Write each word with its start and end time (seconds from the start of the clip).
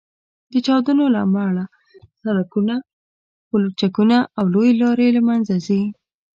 د 0.51 0.53
چاودنو 0.65 1.05
له 1.13 1.19
امله 1.25 1.63
سړکونه، 2.23 2.75
پولچکونه 3.49 4.17
او 4.37 4.45
لویې 4.53 4.73
لارې 4.81 5.07
له 5.15 5.21
منځه 5.29 5.53
ځي 5.65 5.81